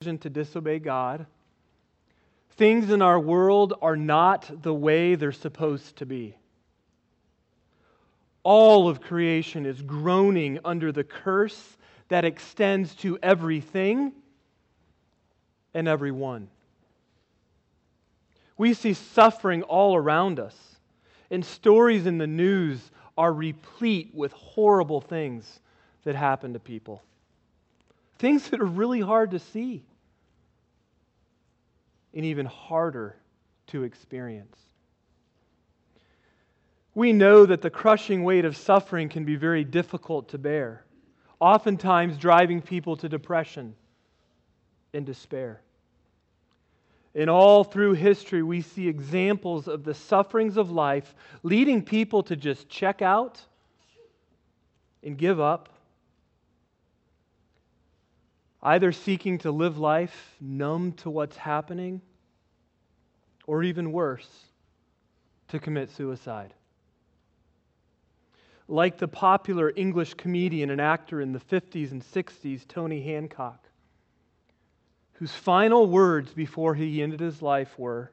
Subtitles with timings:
[0.00, 1.26] to disobey God.
[2.52, 6.34] Things in our world are not the way they're supposed to be.
[8.42, 11.76] All of creation is groaning under the curse
[12.08, 14.12] that extends to everything
[15.74, 16.48] and everyone.
[18.56, 20.56] We see suffering all around us,
[21.30, 25.60] and stories in the news are replete with horrible things
[26.04, 27.02] that happen to people.
[28.18, 29.82] Things that are really hard to see
[32.14, 33.16] and even harder
[33.68, 34.56] to experience.
[36.94, 40.84] We know that the crushing weight of suffering can be very difficult to bear,
[41.38, 43.74] oftentimes driving people to depression
[44.92, 45.62] and despair.
[47.14, 52.36] And all through history, we see examples of the sufferings of life leading people to
[52.36, 53.40] just check out
[55.02, 55.68] and give up
[58.62, 62.00] either seeking to live life numb to what's happening,
[63.46, 64.28] or even worse,
[65.48, 66.54] to commit suicide.
[68.68, 73.66] Like the popular English comedian and actor in the 50s and 60s, Tony Hancock,
[75.14, 78.12] whose final words before he ended his life were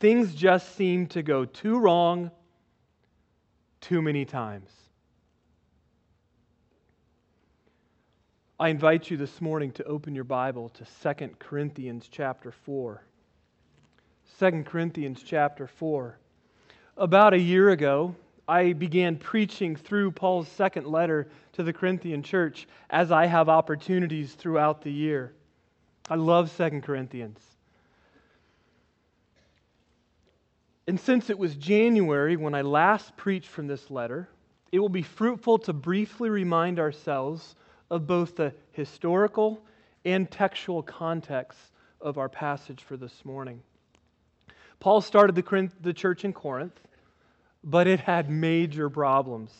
[0.00, 2.30] Things just seem to go too wrong
[3.80, 4.70] too many times.
[8.60, 13.00] I invite you this morning to open your Bible to 2 Corinthians chapter 4.
[14.40, 16.18] 2 Corinthians chapter 4.
[16.96, 18.16] About a year ago,
[18.48, 24.34] I began preaching through Paul's second letter to the Corinthian church as I have opportunities
[24.34, 25.34] throughout the year.
[26.10, 27.38] I love 2 Corinthians.
[30.88, 34.28] And since it was January when I last preached from this letter,
[34.72, 37.54] it will be fruitful to briefly remind ourselves
[37.90, 39.60] of both the historical
[40.04, 41.58] and textual context
[42.00, 43.60] of our passage for this morning.
[44.80, 46.78] Paul started the, the church in Corinth,
[47.64, 49.52] but it had major problems.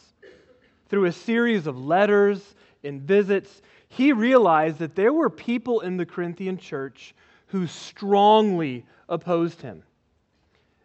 [0.89, 6.07] Through a series of letters and visits, he realized that there were people in the
[6.07, 7.15] Corinthian church
[7.49, 9.83] who strongly opposed him.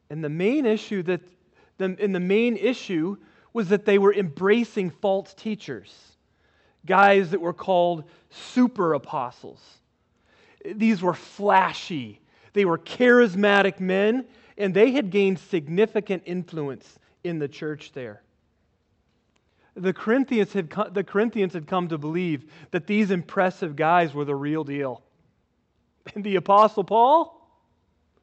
[0.09, 1.21] And the main issue that
[1.77, 3.17] the, and the main issue
[3.51, 6.12] was that they were embracing false teachers
[6.85, 9.61] guys that were called super apostles.
[10.65, 12.21] These were flashy,
[12.53, 14.25] they were charismatic men,
[14.57, 18.21] and they had gained significant influence in the church there.
[19.75, 24.35] The Corinthians, had, the Corinthians had come to believe that these impressive guys were the
[24.35, 25.01] real deal.
[26.13, 27.39] And the Apostle Paul?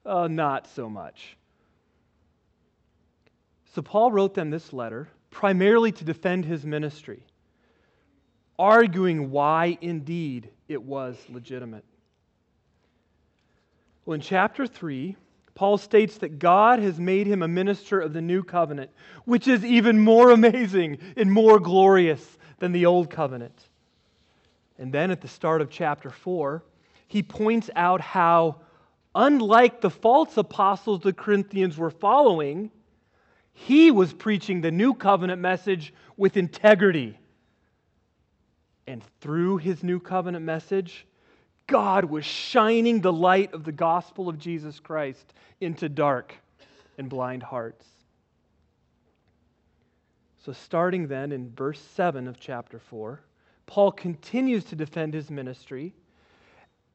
[0.06, 1.36] Uh, not so much.
[3.74, 7.24] So Paul wrote them this letter primarily to defend his ministry
[8.60, 11.84] arguing why indeed it was legitimate.
[14.04, 15.16] Well, in chapter 3,
[15.54, 18.90] Paul states that God has made him a minister of the new covenant,
[19.24, 23.68] which is even more amazing and more glorious than the old covenant.
[24.78, 26.62] And then at the start of chapter 4,
[27.08, 28.56] he points out how,
[29.14, 32.70] unlike the false apostles the Corinthians were following,
[33.54, 37.18] he was preaching the new covenant message with integrity
[38.90, 41.06] and through his new covenant message,
[41.68, 46.34] God was shining the light of the gospel of Jesus Christ into dark
[46.98, 47.86] and blind hearts.
[50.44, 53.20] So, starting then in verse 7 of chapter 4,
[53.66, 55.94] Paul continues to defend his ministry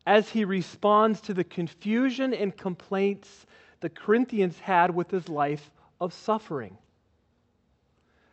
[0.05, 3.45] as he responds to the confusion and complaints
[3.79, 6.77] the Corinthians had with his life of suffering.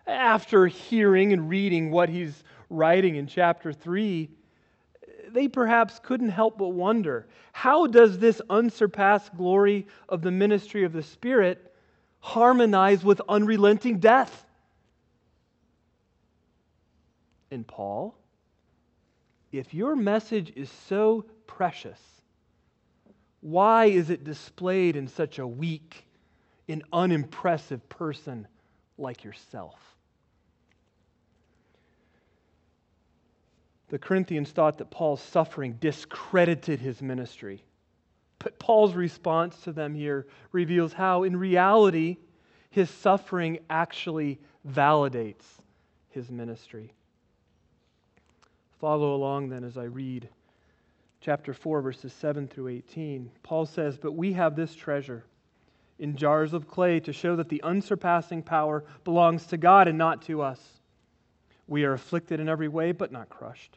[0.04, 2.42] After hearing and reading what he's
[2.72, 4.28] writing in chapter 3,
[5.30, 10.92] they perhaps couldn't help but wonder how does this unsurpassed glory of the ministry of
[10.92, 11.74] the Spirit
[12.20, 14.46] harmonize with unrelenting death?
[17.50, 18.16] And Paul,
[19.52, 22.00] if your message is so precious,
[23.42, 26.06] why is it displayed in such a weak
[26.68, 28.46] and unimpressive person
[28.96, 29.76] like yourself?
[33.92, 37.62] The Corinthians thought that Paul's suffering discredited his ministry.
[38.38, 42.16] But Paul's response to them here reveals how, in reality,
[42.70, 45.44] his suffering actually validates
[46.08, 46.94] his ministry.
[48.80, 50.26] Follow along then as I read
[51.20, 53.30] chapter 4, verses 7 through 18.
[53.42, 55.22] Paul says, But we have this treasure
[55.98, 60.22] in jars of clay to show that the unsurpassing power belongs to God and not
[60.22, 60.58] to us.
[61.68, 63.76] We are afflicted in every way, but not crushed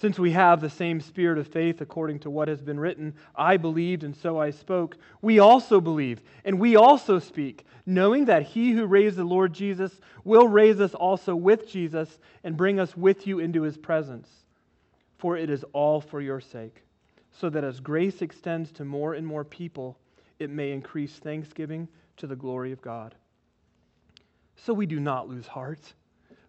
[0.00, 3.56] Since we have the same spirit of faith according to what has been written, I
[3.56, 8.70] believed and so I spoke, we also believe and we also speak, knowing that he
[8.70, 13.26] who raised the Lord Jesus will raise us also with Jesus and bring us with
[13.26, 14.28] you into his presence.
[15.16, 16.84] For it is all for your sake,
[17.32, 19.98] so that as grace extends to more and more people,
[20.38, 23.16] it may increase thanksgiving to the glory of God.
[24.54, 25.92] So we do not lose heart,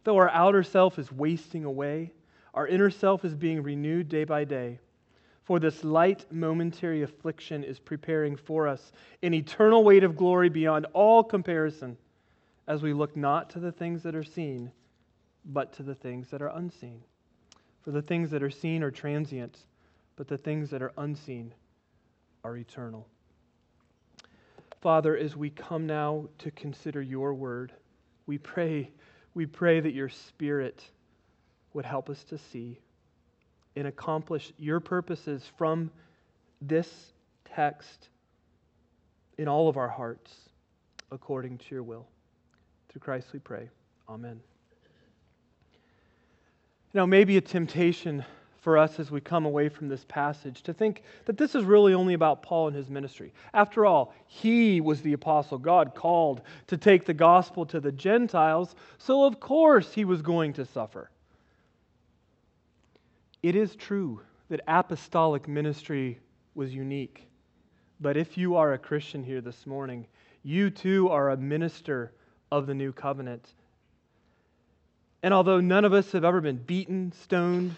[0.04, 2.14] though our outer self is wasting away
[2.54, 4.80] our inner self is being renewed day by day.
[5.44, 8.92] For this light momentary affliction is preparing for us
[9.24, 11.98] an eternal weight of glory beyond all comparison
[12.68, 14.72] as we look not to the things that are seen,
[15.46, 17.02] but to the things that are unseen.
[17.82, 19.58] For the things that are seen are transient,
[20.16, 21.54] but the things that are unseen
[22.44, 23.08] are eternal.
[24.82, 27.74] Father, as we come now to consider your word,
[28.28, 28.92] we pray,
[29.34, 30.84] we pray that your spirit
[31.74, 32.80] would help us to see
[33.76, 35.92] and accomplish your purposes from
[36.62, 37.14] this
[37.56, 38.10] text
[39.38, 40.34] in all of our hearts
[41.12, 42.08] according to your will.
[42.90, 43.70] Through Christ we pray.
[44.08, 44.40] Amen.
[46.94, 48.26] Now, maybe a temptation
[48.62, 51.94] for us as we come away from this passage to think that this is really
[51.94, 53.32] only about Paul and his ministry.
[53.54, 58.76] After all, he was the apostle God called to take the gospel to the Gentiles,
[58.98, 61.10] so of course he was going to suffer.
[63.42, 66.20] It is true that apostolic ministry
[66.56, 67.28] was unique.
[68.02, 70.08] But if you are a Christian here this morning,
[70.44, 72.12] you too are a minister
[72.52, 73.54] of the new covenant.
[75.22, 77.76] And although none of us have ever been beaten, stoned,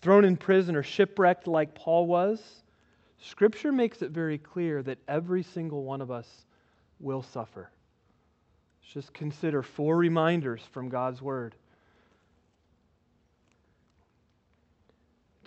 [0.00, 2.62] thrown in prison, or shipwrecked like Paul was,
[3.18, 6.28] Scripture makes it very clear that every single one of us
[6.98, 7.70] will suffer.
[8.82, 11.54] Just consider four reminders from God's Word.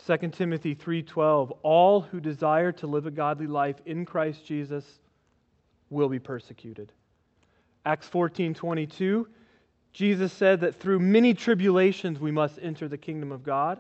[0.06, 5.00] 2 Timothy 3:12 All who desire to live a godly life in Christ Jesus
[5.90, 6.92] will be persecuted.
[7.86, 9.26] Acts 14:22
[9.94, 13.80] Jesus said that through many tribulations we must enter the kingdom of God.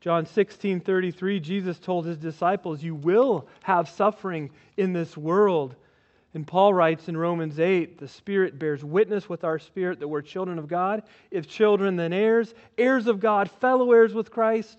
[0.00, 5.76] John 16:33 Jesus told his disciples you will have suffering in this world
[6.38, 10.22] and Paul writes in Romans 8 the Spirit bears witness with our spirit that we're
[10.22, 11.02] children of God.
[11.32, 14.78] If children, then heirs, heirs of God, fellow heirs with Christ,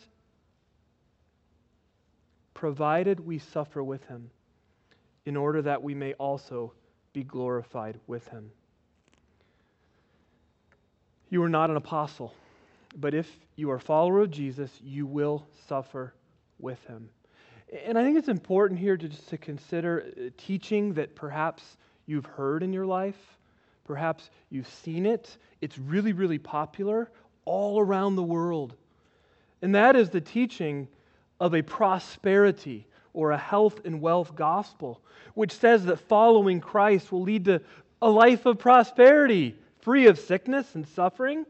[2.53, 4.31] provided we suffer with him,
[5.25, 6.71] in order that we may also
[7.11, 8.51] be glorified with him.
[11.29, 12.33] You are not an apostle,
[12.95, 16.13] but if you are a follower of Jesus, you will suffer
[16.57, 17.09] with him.
[17.71, 21.77] And I think it's important here to just to consider uh, teaching that perhaps
[22.07, 23.37] you've heard in your life,
[23.85, 25.37] perhaps you've seen it.
[25.61, 27.11] It's really, really popular
[27.45, 28.75] all around the world.
[29.61, 30.87] And that is the teaching
[31.39, 35.01] of a prosperity or a health and wealth gospel,
[35.35, 37.61] which says that following Christ will lead to
[38.01, 41.45] a life of prosperity, free of sickness and suffering.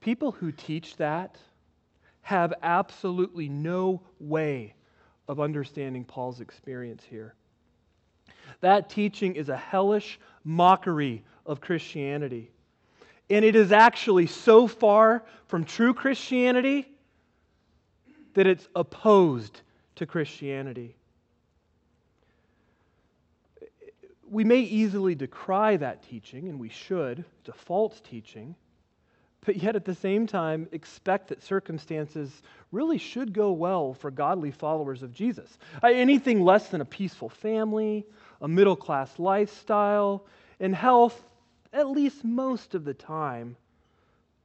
[0.00, 1.38] People who teach that
[2.22, 4.74] have absolutely no way
[5.28, 7.34] of understanding Paul's experience here.
[8.60, 12.50] That teaching is a hellish mockery of Christianity.
[13.28, 16.88] And it is actually so far from true Christianity
[18.34, 19.60] that it's opposed
[19.96, 20.96] to Christianity.
[24.30, 27.24] We may easily decry that teaching, and we should.
[27.40, 28.54] It's a false teaching
[29.44, 34.50] but yet at the same time expect that circumstances really should go well for godly
[34.50, 35.58] followers of Jesus.
[35.82, 38.06] Uh, anything less than a peaceful family,
[38.40, 40.24] a middle class lifestyle,
[40.60, 41.20] and health,
[41.72, 43.56] at least most of the time,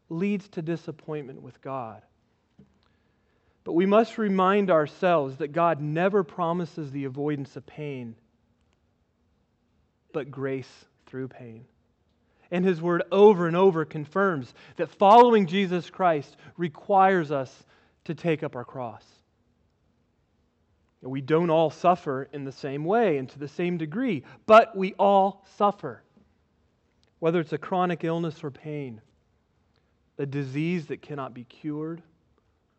[0.09, 2.01] leads to disappointment with God.
[3.63, 8.15] But we must remind ourselves that God never promises the avoidance of pain,
[10.13, 11.65] but grace through pain.
[12.51, 17.65] And his word over and over confirms that following Jesus Christ requires us
[18.05, 19.03] to take up our cross.
[21.01, 24.93] We don't all suffer in the same way and to the same degree, but we
[24.93, 26.01] all suffer.
[27.19, 29.01] Whether it's a chronic illness or pain,
[30.17, 32.01] a disease that cannot be cured,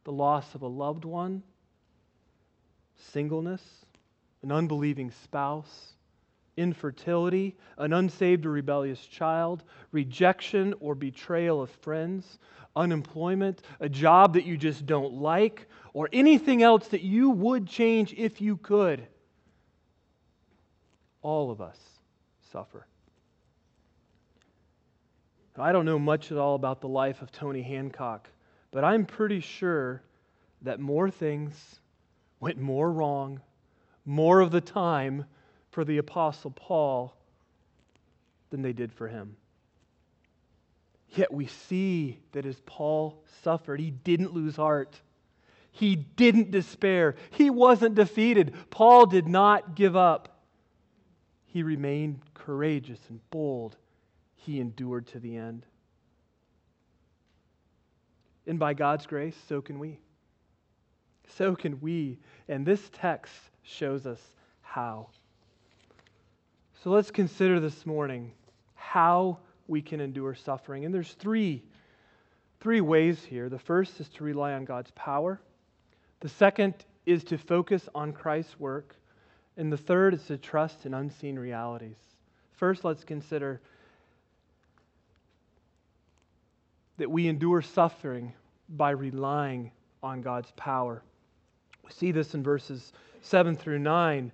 [0.05, 1.43] the loss of a loved one,
[3.13, 3.63] singleness,
[4.43, 5.93] an unbelieving spouse,
[6.59, 12.39] infertility, an unsaved or rebellious child, rejection or betrayal of friends,
[12.77, 18.13] unemployment, a job that you just don't like, or anything else that you would change
[18.15, 19.07] if you could.
[21.23, 21.79] All of us
[22.53, 22.87] suffer.
[25.57, 28.29] I don't know much at all about the life of Tony Hancock,
[28.71, 30.03] but I'm pretty sure
[30.63, 31.81] that more things
[32.39, 33.41] went more wrong
[34.09, 35.27] more of the time
[35.71, 37.15] for the Apostle Paul
[38.51, 39.37] than they did for him.
[41.11, 45.01] Yet we see that as Paul suffered, he didn't lose heart.
[45.71, 47.15] He didn't despair.
[47.31, 48.55] He wasn't defeated.
[48.71, 50.43] Paul did not give up.
[51.47, 53.77] He remained courageous and bold.
[54.35, 55.65] He endured to the end.
[58.47, 59.99] And by God's grace, so can we.
[61.37, 62.19] So can we.
[62.49, 64.21] And this text shows us
[64.63, 65.09] how.
[66.85, 68.31] So let's consider this morning
[68.77, 70.85] how we can endure suffering.
[70.85, 71.65] And there's three,
[72.61, 73.49] three ways here.
[73.49, 75.41] The first is to rely on God's power.
[76.21, 78.95] The second is to focus on Christ's work.
[79.57, 81.97] And the third is to trust in unseen realities.
[82.53, 83.61] First, let's consider
[86.99, 88.33] that we endure suffering
[88.69, 91.03] by relying on God's power.
[91.85, 92.93] We see this in verses
[93.23, 94.31] 7 through 9.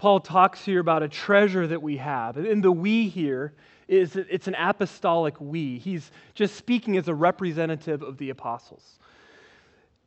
[0.00, 2.38] Paul talks here about a treasure that we have.
[2.38, 3.52] And the we here
[3.86, 5.76] is it's an apostolic we.
[5.76, 8.98] He's just speaking as a representative of the apostles.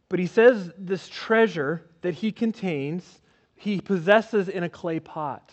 [0.10, 3.22] But he says this treasure that he contains,
[3.56, 5.52] he possesses in a clay pot.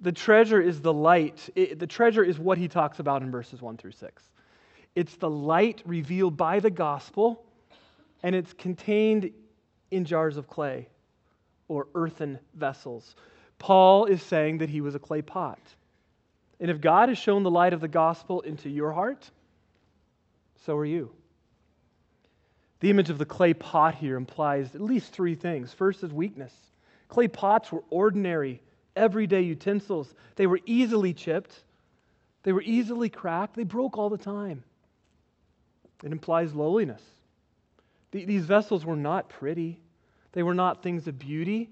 [0.00, 1.48] The treasure is the light.
[1.54, 4.24] It, the treasure is what he talks about in verses 1 through 6.
[4.96, 7.44] It's the light revealed by the gospel,
[8.24, 9.30] and it's contained
[9.92, 10.88] in jars of clay
[11.68, 13.14] or earthen vessels.
[13.58, 15.60] Paul is saying that he was a clay pot.
[16.60, 19.30] And if God has shone the light of the gospel into your heart,
[20.64, 21.10] so are you.
[22.80, 25.72] The image of the clay pot here implies at least three things.
[25.72, 26.52] First is weakness.
[27.08, 28.60] Clay pots were ordinary,
[28.94, 30.14] everyday utensils.
[30.34, 31.62] They were easily chipped,
[32.42, 34.62] they were easily cracked, they broke all the time.
[36.02, 37.02] It implies lowliness.
[38.12, 39.80] These vessels were not pretty,
[40.32, 41.70] they were not things of beauty.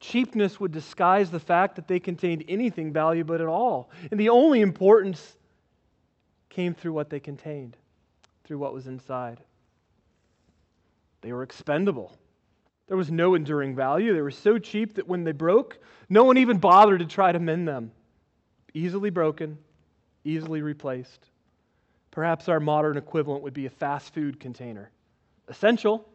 [0.00, 3.90] Cheapness would disguise the fact that they contained anything valuable at all.
[4.10, 5.36] And the only importance
[6.50, 7.76] came through what they contained,
[8.44, 9.40] through what was inside.
[11.22, 12.16] They were expendable.
[12.86, 14.12] There was no enduring value.
[14.12, 15.78] They were so cheap that when they broke,
[16.10, 17.90] no one even bothered to try to mend them.
[18.74, 19.56] Easily broken,
[20.24, 21.30] easily replaced.
[22.10, 24.90] Perhaps our modern equivalent would be a fast food container.
[25.48, 26.06] Essential,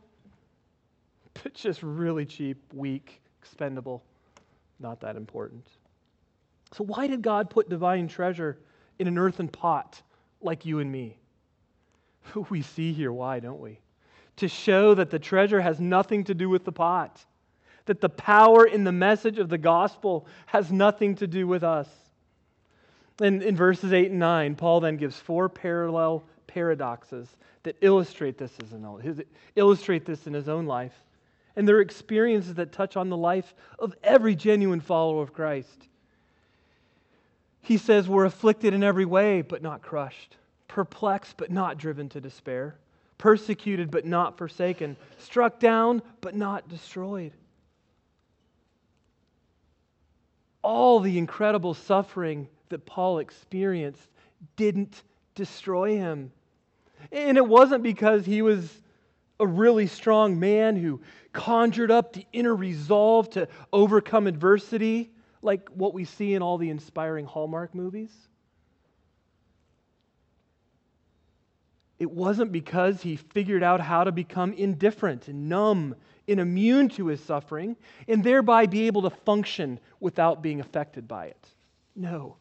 [1.33, 4.03] but just really cheap, weak, expendable,
[4.79, 5.65] not that important.
[6.73, 8.57] So, why did God put divine treasure
[8.99, 10.01] in an earthen pot
[10.41, 11.17] like you and me?
[12.49, 13.79] We see here why, don't we?
[14.37, 17.25] To show that the treasure has nothing to do with the pot,
[17.85, 21.87] that the power in the message of the gospel has nothing to do with us.
[23.19, 27.27] And in verses 8 and 9, Paul then gives four parallel paradoxes
[27.63, 29.23] that illustrate this, as an,
[29.55, 30.93] illustrate this in his own life
[31.55, 35.87] and they're experiences that touch on the life of every genuine follower of Christ.
[37.61, 40.37] He says, We're afflicted in every way, but not crushed,
[40.67, 42.75] perplexed, but not driven to despair,
[43.17, 47.33] persecuted, but not forsaken, struck down, but not destroyed.
[50.61, 54.07] All the incredible suffering that Paul experienced
[54.55, 55.03] didn't
[55.35, 56.31] destroy him.
[57.11, 58.69] And it wasn't because he was
[59.39, 65.93] a really strong man who conjured up the inner resolve to overcome adversity, like what
[65.93, 68.11] we see in all the inspiring Hallmark movies.
[71.99, 75.95] It wasn't because he figured out how to become indifferent and numb
[76.27, 77.75] and immune to his suffering
[78.07, 81.47] and thereby be able to function without being affected by it.
[81.95, 82.37] No.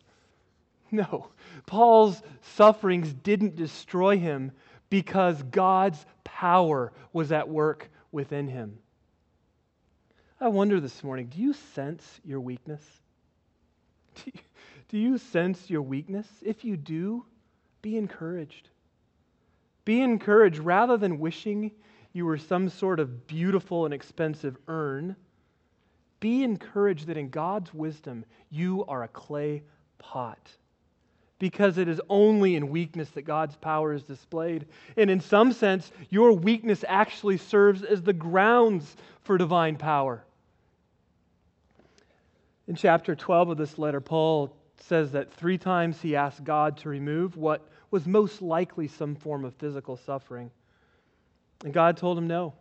[0.91, 1.29] No.
[1.67, 4.53] Paul's sufferings didn't destroy him
[4.91, 8.79] because God's power was at work within him.
[10.41, 12.83] I wonder this morning do you sense your weakness?
[14.25, 14.41] Do you,
[14.89, 16.27] do you sense your weakness?
[16.43, 17.25] If you do,
[17.83, 18.69] be encouraged.
[19.85, 21.71] Be encouraged rather than wishing
[22.13, 25.15] you were some sort of beautiful and expensive urn.
[26.21, 29.63] Be encouraged that in God's wisdom, you are a clay
[29.99, 30.51] pot.
[31.39, 34.67] Because it is only in weakness that God's power is displayed.
[34.97, 40.25] And in some sense, your weakness actually serves as the grounds for divine power.
[42.67, 46.89] In chapter 12 of this letter, Paul says that three times he asked God to
[46.89, 50.51] remove what was most likely some form of physical suffering.
[51.65, 52.53] And God told him, No,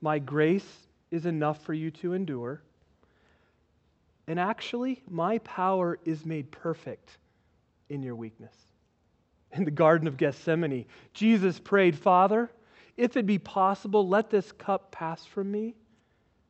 [0.00, 0.66] my grace
[1.10, 2.62] is enough for you to endure.
[4.26, 7.18] And actually, my power is made perfect
[7.90, 8.54] in your weakness.
[9.52, 12.50] In the Garden of Gethsemane, Jesus prayed, Father,
[12.96, 15.74] if it be possible, let this cup pass from me,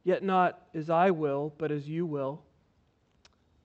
[0.04, 2.42] yet not as I will, but as you will.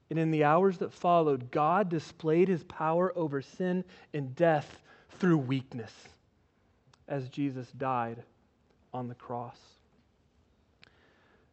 [0.09, 4.81] And in the hours that followed, God displayed his power over sin and death
[5.19, 5.91] through weakness
[7.07, 8.23] as Jesus died
[8.93, 9.57] on the cross.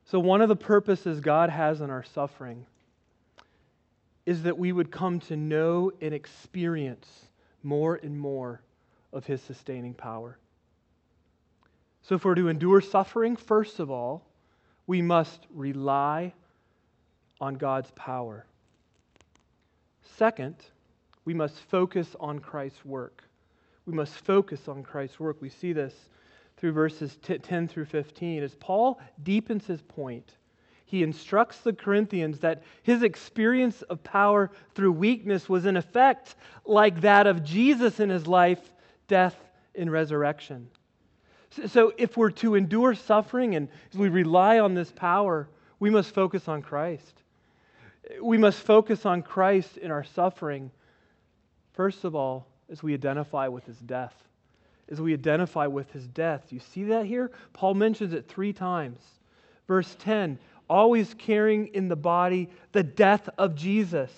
[0.05, 2.67] So, one of the purposes God has in our suffering
[4.27, 7.09] is that we would come to know and experience
[7.63, 8.63] more and more
[9.13, 10.39] of His sustaining power.
[12.03, 14.25] So, if we're to endure suffering, first of all,
[14.87, 16.33] we must rely
[17.41, 18.45] on God's power.
[20.17, 20.57] Second,
[21.25, 23.25] we must focus on Christ's work.
[23.87, 25.41] We must focus on Christ's work.
[25.41, 25.95] We see this
[26.57, 30.37] through verses 10 through 15 as Paul deepens his point
[30.93, 36.35] he instructs the Corinthians that his experience of power through weakness was in effect
[36.67, 38.61] like that of Jesus in his life,
[39.09, 39.35] death,
[39.75, 40.69] and resurrection.
[41.67, 45.49] So, if we're to endure suffering and we rely on this power,
[45.81, 47.23] we must focus on Christ.
[48.21, 50.71] We must focus on Christ in our suffering,
[51.73, 54.15] first of all, as we identify with his death.
[54.91, 56.53] As we identify with his death.
[56.53, 57.31] You see that here?
[57.55, 59.01] Paul mentions it three times.
[59.67, 60.39] Verse 10
[60.73, 64.11] always carrying in the body the death of Jesus.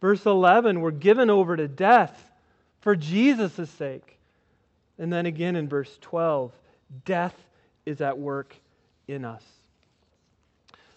[0.00, 2.32] Verse 11, we're given over to death
[2.80, 4.18] for Jesus' sake.
[4.98, 6.52] And then again in verse 12,
[7.04, 7.36] death
[7.86, 8.56] is at work
[9.06, 9.44] in us.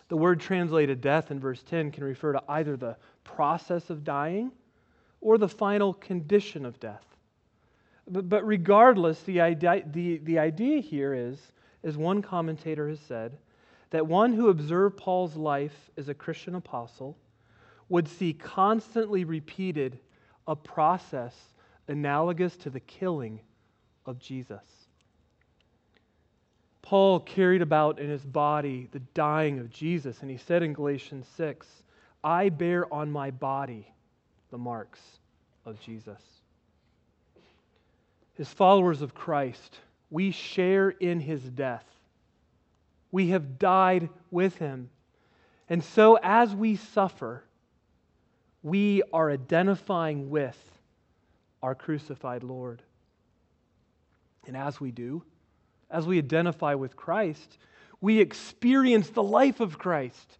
[0.07, 4.51] The word translated death in verse 10 can refer to either the process of dying
[5.21, 7.05] or the final condition of death.
[8.07, 11.37] But, but regardless, the idea, the, the idea here is,
[11.83, 13.37] as one commentator has said,
[13.91, 17.17] that one who observed Paul's life as a Christian apostle
[17.87, 19.99] would see constantly repeated
[20.47, 21.35] a process
[21.87, 23.39] analogous to the killing
[24.05, 24.63] of Jesus.
[26.81, 31.27] Paul carried about in his body the dying of Jesus, and he said in Galatians
[31.35, 31.67] 6,
[32.23, 33.91] I bear on my body
[34.51, 34.99] the marks
[35.65, 36.21] of Jesus.
[38.37, 41.85] As followers of Christ, we share in his death
[43.11, 44.89] we have died with him.
[45.67, 47.43] And so, as we suffer,
[48.63, 50.57] we are identifying with
[51.61, 52.81] our crucified Lord.
[54.47, 55.23] And as we do,
[55.91, 57.57] as we identify with Christ,
[58.01, 60.37] we experience the life of Christ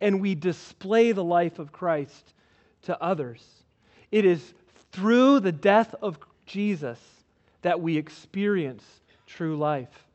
[0.00, 2.34] and we display the life of Christ
[2.82, 3.44] to others.
[4.10, 4.54] It is
[4.90, 6.98] through the death of Jesus
[7.62, 8.84] that we experience
[9.26, 10.06] true life.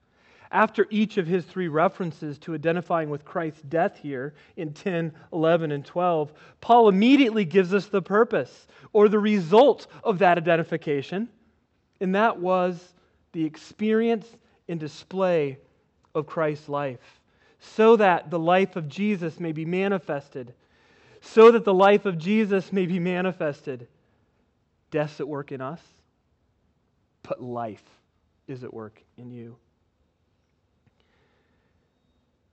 [0.51, 5.71] After each of his three references to identifying with Christ's death here in 10, 11,
[5.71, 6.31] and 12,
[6.61, 11.27] Paul immediately gives us the purpose or the result of that identification,
[11.99, 12.93] and that was
[13.33, 14.27] the experience
[14.69, 15.57] and display
[16.15, 17.21] of Christ's life,
[17.59, 20.53] so that the life of Jesus may be manifested.
[21.19, 23.87] So that the life of Jesus may be manifested.
[24.91, 25.81] Death's at work in us,
[27.23, 27.83] but life
[28.47, 29.57] is at work in you.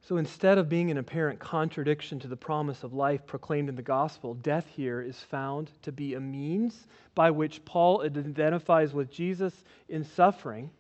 [0.07, 3.83] So instead of being an apparent contradiction to the promise of life proclaimed in the
[3.83, 9.55] gospel, death here is found to be a means by which Paul identifies with Jesus
[9.89, 10.71] in suffering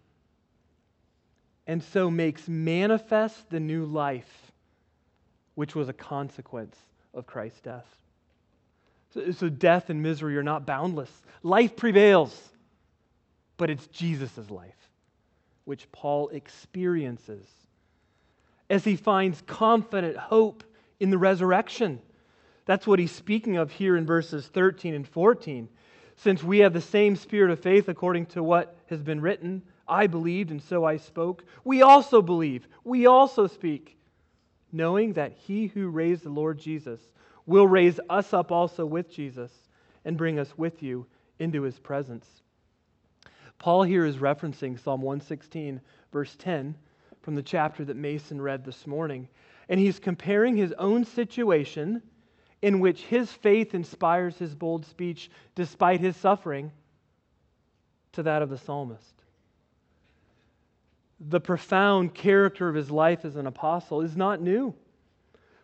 [1.66, 4.52] and so makes manifest the new life
[5.54, 6.76] which was a consequence
[7.14, 7.86] of Christ's death.
[9.14, 11.10] So, so death and misery are not boundless.
[11.42, 12.38] Life prevails,
[13.56, 14.74] but it's Jesus' life
[15.64, 17.46] which Paul experiences
[18.70, 20.64] as he finds confident hope
[21.00, 22.00] in the resurrection.
[22.66, 25.68] That's what he's speaking of here in verses 13 and 14.
[26.16, 30.06] Since we have the same spirit of faith according to what has been written, I
[30.06, 31.44] believed and so I spoke.
[31.64, 33.98] We also believe, we also speak,
[34.72, 37.00] knowing that he who raised the Lord Jesus
[37.46, 39.52] will raise us up also with Jesus
[40.04, 41.06] and bring us with you
[41.38, 42.26] into his presence.
[43.58, 45.80] Paul here is referencing Psalm 116,
[46.12, 46.74] verse 10,
[47.24, 49.28] from the chapter that Mason read this morning.
[49.70, 52.02] And he's comparing his own situation
[52.60, 56.70] in which his faith inspires his bold speech despite his suffering
[58.12, 59.14] to that of the psalmist.
[61.18, 64.74] The profound character of his life as an apostle is not new.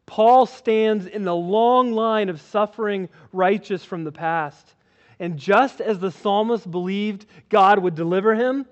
[0.06, 4.74] Paul stands in the long line of suffering righteous from the past.
[5.18, 8.66] And just as the psalmist believed God would deliver him,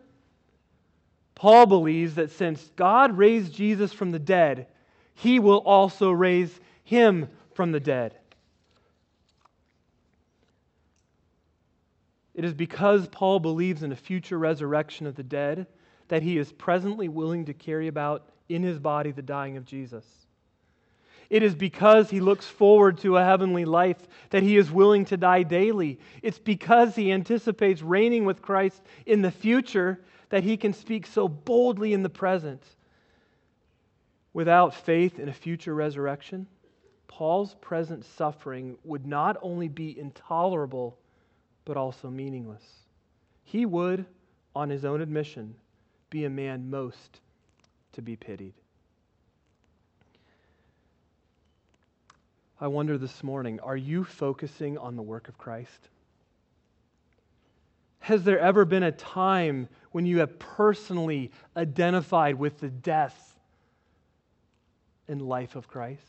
[1.38, 4.66] Paul believes that since God raised Jesus from the dead,
[5.14, 8.16] he will also raise him from the dead.
[12.34, 15.68] It is because Paul believes in a future resurrection of the dead
[16.08, 20.04] that he is presently willing to carry about in his body the dying of Jesus.
[21.30, 23.98] It is because he looks forward to a heavenly life
[24.30, 26.00] that he is willing to die daily.
[26.22, 31.28] It's because he anticipates reigning with Christ in the future that he can speak so
[31.28, 32.62] boldly in the present.
[34.32, 36.46] Without faith in a future resurrection,
[37.06, 40.98] Paul's present suffering would not only be intolerable,
[41.64, 42.62] but also meaningless.
[43.44, 44.06] He would,
[44.54, 45.54] on his own admission,
[46.10, 47.20] be a man most
[47.92, 48.54] to be pitied.
[52.60, 55.88] I wonder this morning are you focusing on the work of Christ?
[58.00, 63.36] Has there ever been a time when you have personally identified with the death
[65.08, 66.02] and life of Christ?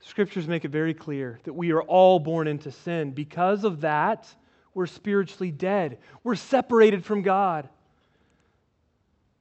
[0.00, 3.10] Scriptures make it very clear that we are all born into sin.
[3.10, 4.34] Because of that,
[4.72, 5.98] we're spiritually dead.
[6.24, 7.68] We're separated from God.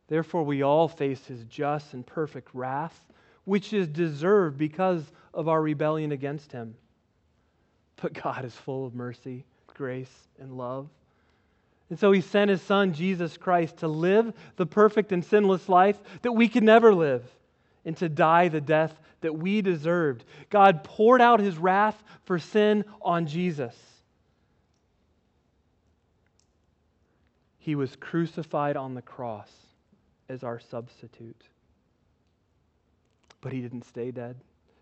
[0.07, 2.99] Therefore, we all face his just and perfect wrath
[3.49, 5.03] which is deserved because
[5.33, 6.75] of our rebellion against him.
[7.99, 9.43] But God is full of mercy,
[9.79, 10.89] grace, and love.
[11.89, 15.97] And so he sent his son, Jesus Christ, to live the perfect and sinless life
[16.21, 17.23] that we could never live
[17.85, 20.25] and to die the death that we deserved.
[20.49, 23.75] God poured out his wrath for sin on Jesus.
[27.57, 29.49] He was crucified on the cross
[30.27, 31.43] as our substitute
[33.41, 34.35] but he didn't stay dead.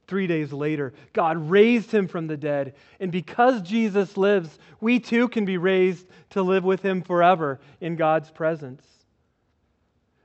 [0.07, 2.75] Three days later, God raised him from the dead.
[2.99, 7.97] And because Jesus lives, we too can be raised to live with him forever in
[7.97, 8.85] God's presence.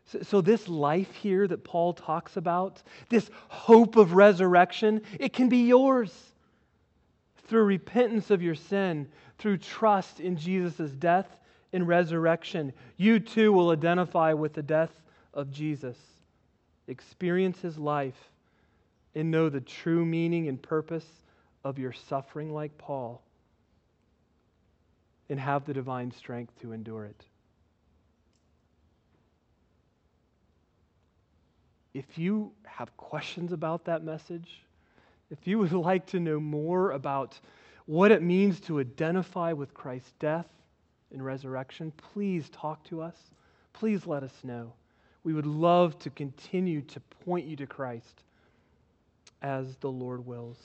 [0.07, 5.49] So, so, this life here that Paul talks about, this hope of resurrection, it can
[5.49, 6.13] be yours
[7.49, 11.39] through repentance of your sin, through trust in Jesus' death
[11.73, 12.73] and resurrection.
[12.99, 14.93] You too will identify with the death
[15.35, 15.97] of Jesus
[16.89, 18.32] experience his life,
[19.15, 21.07] and know the true meaning and purpose
[21.65, 23.23] of your suffering like Paul,
[25.29, 27.25] and have the divine strength to endure it.
[31.95, 34.63] If you have questions about that message,
[35.31, 37.39] if you would like to know more about
[37.87, 40.47] what it means to identify with Christ's death
[41.13, 43.17] and resurrection, please talk to us.
[43.73, 44.73] Please let us know
[45.25, 48.25] we would love to continue to point you to Christ
[49.43, 50.59] as the Lord wills.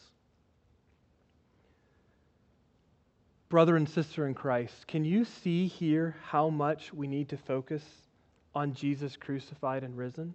[3.50, 7.84] Brother and sister in Christ, can you see here how much we need to focus
[8.54, 10.34] on Jesus crucified and risen?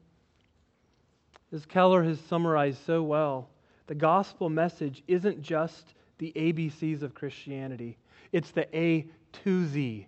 [1.53, 3.51] As Keller has summarized so well,
[3.87, 7.99] the gospel message isn't just the ABCs of Christianity,
[8.33, 9.07] it's the A
[9.45, 10.07] to Z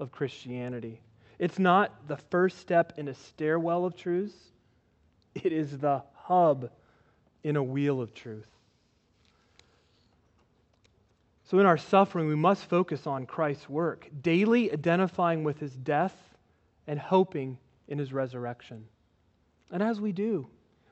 [0.00, 1.00] of Christianity.
[1.38, 4.34] It's not the first step in a stairwell of truths,
[5.34, 6.70] it is the hub
[7.44, 8.46] in a wheel of truth.
[11.50, 16.14] So, in our suffering, we must focus on Christ's work, daily identifying with his death
[16.86, 18.84] and hoping in his resurrection.
[19.72, 20.46] And as we do,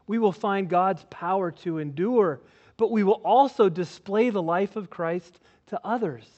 [0.08, 2.40] we will find God's power to endure,
[2.76, 6.28] but we will also display the life of Christ to others.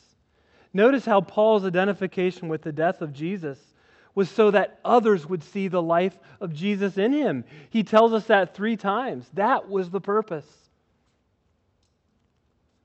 [0.73, 3.59] Notice how Paul's identification with the death of Jesus
[4.15, 7.45] was so that others would see the life of Jesus in him.
[7.71, 9.27] He tells us that three times.
[9.35, 10.47] That was the purpose.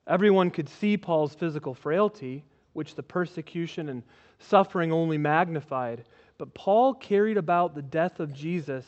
[0.07, 4.03] Everyone could see Paul's physical frailty, which the persecution and
[4.39, 6.05] suffering only magnified.
[6.37, 8.85] But Paul carried about the death of Jesus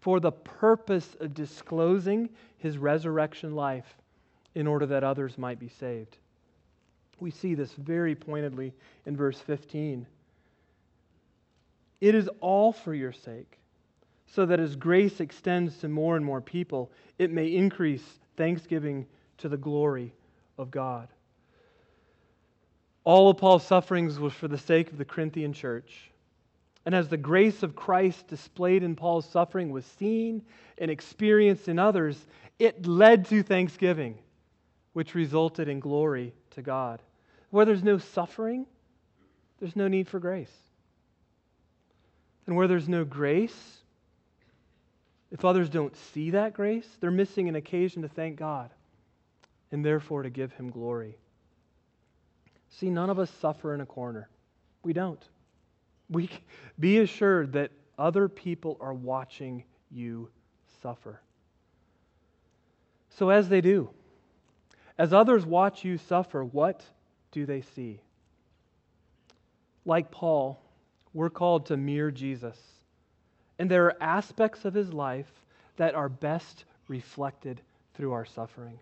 [0.00, 3.96] for the purpose of disclosing his resurrection life
[4.54, 6.18] in order that others might be saved.
[7.20, 8.74] We see this very pointedly
[9.06, 10.06] in verse 15.
[12.00, 13.58] It is all for your sake,
[14.26, 18.04] so that as grace extends to more and more people, it may increase
[18.36, 19.06] thanksgiving
[19.38, 20.12] to the glory
[20.58, 21.08] of God.
[23.04, 26.10] All of Paul's sufferings was for the sake of the Corinthian church.
[26.86, 30.42] And as the grace of Christ displayed in Paul's suffering was seen
[30.78, 32.26] and experienced in others,
[32.58, 34.18] it led to thanksgiving,
[34.92, 37.00] which resulted in glory to God.
[37.50, 38.66] Where there's no suffering,
[39.60, 40.52] there's no need for grace.
[42.46, 43.78] And where there's no grace,
[45.30, 48.70] if others don't see that grace, they're missing an occasion to thank God
[49.72, 51.18] and therefore to give Him glory.
[52.70, 54.28] See, none of us suffer in a corner.
[54.82, 55.22] We don't.
[56.10, 56.30] We
[56.78, 60.28] be assured that other people are watching you
[60.82, 61.20] suffer.
[63.10, 63.90] So as they do,
[64.98, 66.84] as others watch you suffer, what
[67.32, 68.00] do they see?
[69.84, 70.60] Like Paul,
[71.14, 72.58] we're called to mirror Jesus.
[73.58, 75.30] And there are aspects of his life
[75.76, 77.60] that are best reflected
[77.94, 78.78] through our suffering.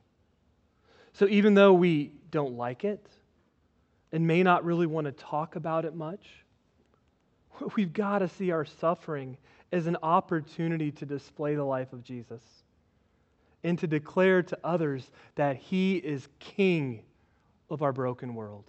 [1.12, 3.06] So even though we don't like it
[4.10, 6.26] and may not really want to talk about it much,
[7.76, 9.36] we've got to see our suffering
[9.70, 12.42] as an opportunity to display the life of Jesus
[13.64, 17.02] and to declare to others that he is king
[17.70, 18.64] of our broken world.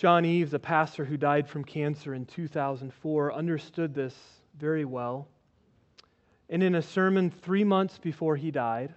[0.00, 4.16] John Eves, a pastor who died from cancer in 2004, understood this
[4.58, 5.28] very well.
[6.48, 8.94] And in a sermon three months before he died,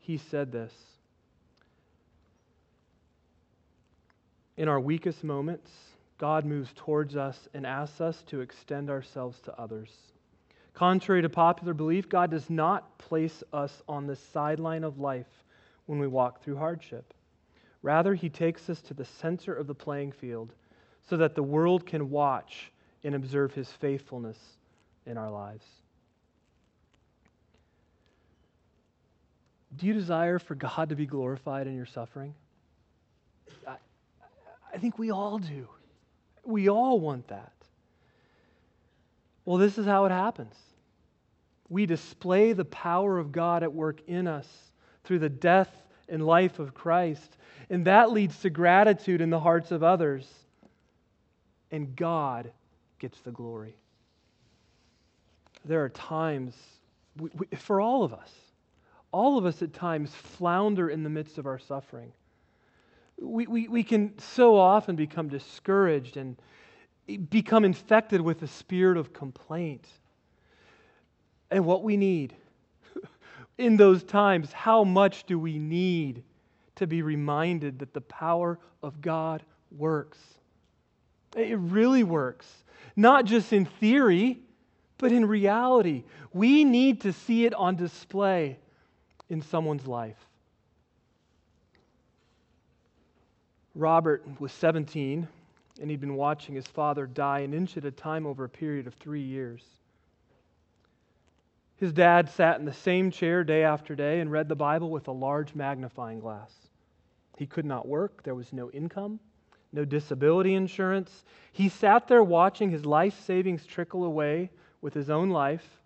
[0.00, 0.74] he said this
[4.58, 5.70] In our weakest moments,
[6.18, 9.88] God moves towards us and asks us to extend ourselves to others.
[10.74, 15.44] Contrary to popular belief, God does not place us on the sideline of life
[15.86, 17.13] when we walk through hardship.
[17.84, 20.54] Rather, He takes us to the center of the playing field
[21.06, 22.72] so that the world can watch
[23.04, 24.38] and observe His faithfulness
[25.04, 25.66] in our lives.
[29.76, 32.34] Do you desire for God to be glorified in your suffering?
[33.68, 33.76] I,
[34.72, 35.68] I think we all do.
[36.42, 37.52] We all want that.
[39.44, 40.54] Well, this is how it happens.
[41.68, 44.48] We display the power of God at work in us
[45.02, 47.36] through the death and life of Christ.
[47.70, 50.28] And that leads to gratitude in the hearts of others.
[51.70, 52.52] And God
[52.98, 53.76] gets the glory.
[55.64, 56.54] There are times,
[57.16, 58.30] we, we, for all of us,
[59.12, 62.12] all of us at times flounder in the midst of our suffering.
[63.18, 66.36] We, we, we can so often become discouraged and
[67.30, 69.86] become infected with the spirit of complaint.
[71.50, 72.34] And what we need
[73.58, 76.22] in those times, how much do we need
[76.76, 80.18] to be reminded that the power of God works?
[81.36, 82.46] It really works,
[82.96, 84.38] not just in theory,
[84.98, 86.04] but in reality.
[86.32, 88.58] We need to see it on display
[89.28, 90.16] in someone's life.
[93.74, 95.26] Robert was 17,
[95.80, 98.86] and he'd been watching his father die an inch at a time over a period
[98.86, 99.64] of three years.
[101.76, 105.08] His dad sat in the same chair day after day and read the Bible with
[105.08, 106.52] a large magnifying glass.
[107.36, 109.20] He could not work, there was no income,
[109.72, 111.24] no disability insurance.
[111.52, 115.80] He sat there watching his life savings trickle away with his own life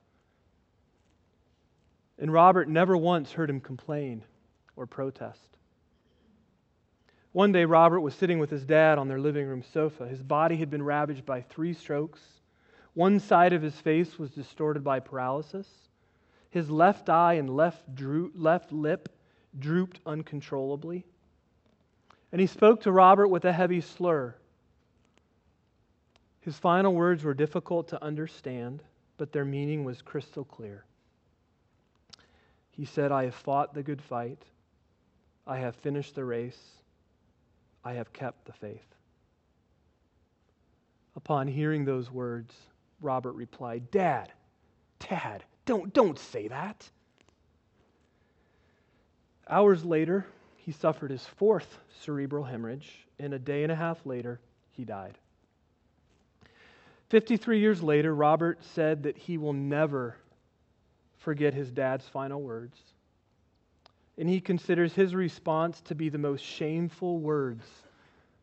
[2.19, 4.25] and Robert never once heard him complain
[4.77, 5.41] or protest.
[7.33, 10.09] One day, Robert was sitting with his dad on their living room sofa.
[10.09, 12.21] His body had been ravaged by three strokes.
[12.95, 15.69] One side of his face was distorted by paralysis.
[16.51, 17.85] His left eye and left,
[18.35, 19.09] left lip
[19.59, 21.05] drooped uncontrollably.
[22.33, 24.35] And he spoke to Robert with a heavy slur.
[26.41, 28.83] His final words were difficult to understand,
[29.17, 30.85] but their meaning was crystal clear.
[32.71, 34.43] He said, I have fought the good fight.
[35.47, 36.59] I have finished the race.
[37.85, 38.95] I have kept the faith.
[41.17, 42.55] Upon hearing those words,
[43.01, 44.33] Robert replied, Dad,
[45.01, 46.89] Dad, don't, don't say that.
[49.49, 50.27] Hours later,
[50.69, 54.39] he suffered his fourth cerebral hemorrhage, and a day and a half later,
[54.73, 55.17] he died.
[57.09, 60.17] 53 years later, Robert said that he will never
[61.21, 62.77] forget his dad's final words.
[64.19, 67.65] And he considers his response to be the most shameful words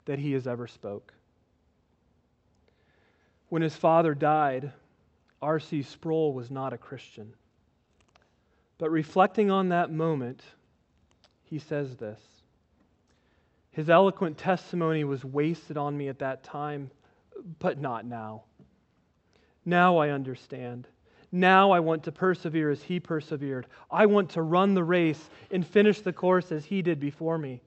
[0.06, 1.14] that he has ever spoke.
[3.50, 4.72] When his father died,
[5.44, 5.84] R.C.
[5.84, 7.36] Sproul was not a Christian.
[8.80, 10.42] But reflecting on that moment,
[11.46, 12.20] he says this
[13.72, 16.92] His eloquent testimony was wasted on me at that time,
[17.60, 18.44] but not now.
[19.66, 20.88] Now I understand.
[21.32, 23.68] Now I want to persevere as he persevered.
[23.92, 27.62] I want to run the race and finish the course as he did before me.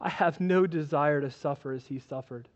[0.00, 2.48] I have no desire to suffer as he suffered.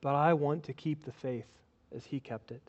[0.00, 1.46] but I want to keep the faith
[1.94, 2.60] as he kept it.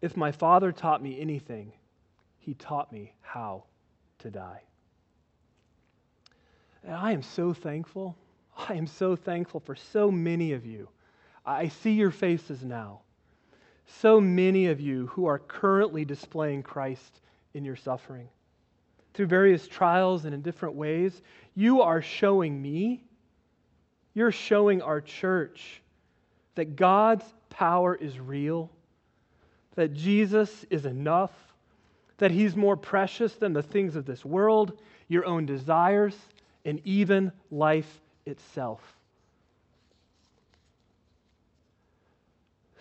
[0.00, 1.72] If my father taught me anything,
[2.38, 3.64] he taught me how
[4.18, 4.62] to die.
[6.84, 8.16] And I am so thankful.
[8.56, 10.88] I am so thankful for so many of you.
[11.44, 13.00] I see your faces now.
[13.86, 17.20] So many of you who are currently displaying Christ
[17.54, 18.28] in your suffering.
[19.12, 21.22] Through various trials and in different ways,
[21.54, 23.04] you are showing me,
[24.14, 25.80] you're showing our church
[26.54, 28.70] that God's power is real,
[29.74, 31.32] that Jesus is enough,
[32.18, 36.16] that He's more precious than the things of this world, your own desires,
[36.64, 38.80] and even life itself.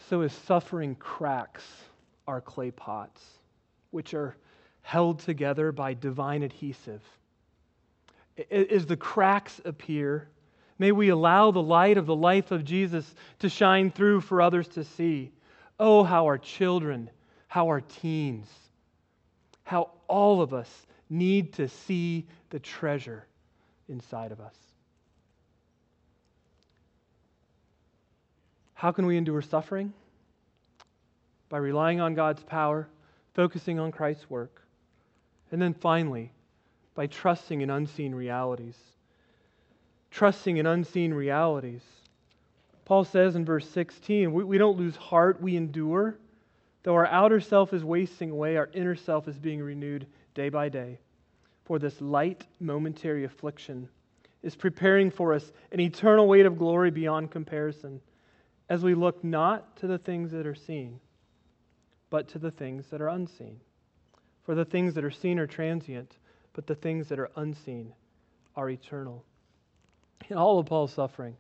[0.10, 1.64] So, as suffering cracks
[2.28, 3.22] our clay pots,
[3.92, 4.36] which are
[4.82, 7.02] held together by divine adhesive,
[8.52, 10.28] as the cracks appear,
[10.78, 14.68] may we allow the light of the life of Jesus to shine through for others
[14.70, 15.32] to see.
[15.80, 17.10] Oh, how our children,
[17.48, 18.48] how our teens,
[19.64, 20.70] how all of us
[21.10, 23.26] need to see the treasure
[23.90, 24.56] inside of us.
[28.74, 29.94] How can we endure suffering?
[31.50, 32.88] By relying on God's power,
[33.34, 34.62] focusing on Christ's work,
[35.52, 36.32] and then finally,
[36.96, 38.78] by trusting in unseen realities.
[40.12, 41.82] Trusting in unseen realities.
[42.86, 46.18] Paul says in verse 16, we, we don't lose heart, we endure.
[46.84, 50.70] Though our outer self is wasting away, our inner self is being renewed day by
[50.70, 51.00] day.
[51.66, 53.90] For this light, momentary affliction
[54.42, 58.02] is preparing for us an eternal weight of glory beyond comparison
[58.70, 61.00] as we look not to the things that are seen,
[62.10, 63.60] but to the things that are unseen.
[64.46, 66.18] For the things that are seen are transient,
[66.54, 67.94] but the things that are unseen
[68.56, 69.24] are eternal.
[70.30, 71.38] In all of Paul's suffering,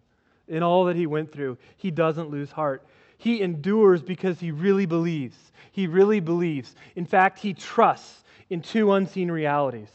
[0.47, 2.86] in all that he went through, he doesn't lose heart.
[3.17, 5.38] He endures because he really believes.
[5.71, 6.75] He really believes.
[6.95, 9.89] In fact, he trusts in two unseen realities.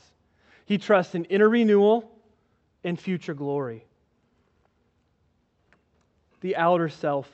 [0.69, 2.13] He trusts in inner renewal
[2.85, 3.87] and future glory.
[6.43, 7.27] The outer self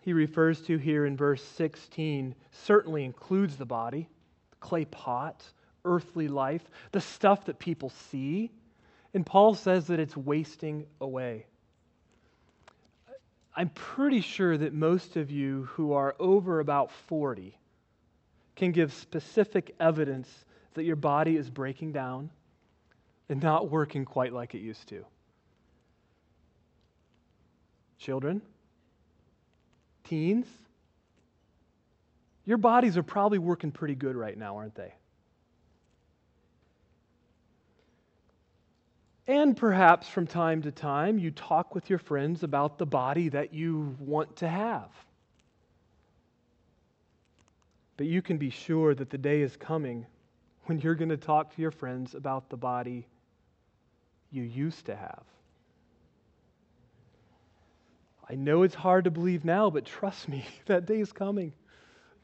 [0.00, 4.08] he refers to here in verse 16 certainly includes the body,
[4.48, 5.44] the clay pot,
[5.84, 8.50] earthly life, the stuff that people see.
[9.12, 11.44] And Paul says that it's wasting away.
[13.54, 17.54] I'm pretty sure that most of you who are over about 40
[18.56, 22.30] can give specific evidence that your body is breaking down
[23.28, 25.04] and not working quite like it used to.
[27.98, 28.42] Children,
[30.04, 30.46] teens,
[32.44, 34.92] your bodies are probably working pretty good right now, aren't they?
[39.28, 43.54] And perhaps from time to time, you talk with your friends about the body that
[43.54, 44.90] you want to have.
[47.96, 50.06] But you can be sure that the day is coming
[50.66, 53.06] when you're going to talk to your friends about the body
[54.30, 55.24] you used to have.
[58.28, 61.52] I know it's hard to believe now, but trust me, that day is coming.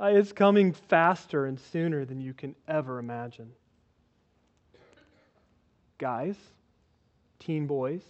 [0.00, 3.50] Uh, it's coming faster and sooner than you can ever imagine.
[5.98, 6.36] Guys,
[7.40, 8.02] teen boys,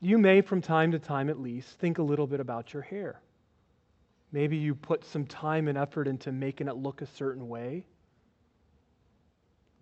[0.00, 3.20] you may from time to time at least think a little bit about your hair.
[4.30, 7.84] Maybe you put some time and effort into making it look a certain way.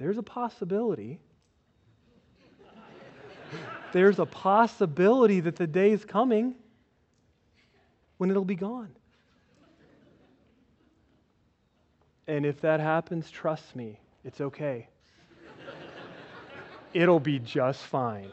[0.02, 1.20] There's a possibility.
[3.92, 6.56] There's a possibility that the day is coming
[8.16, 8.90] when it'll be gone.
[12.26, 14.88] And if that happens, trust me, it's okay.
[16.92, 18.32] It'll be just fine.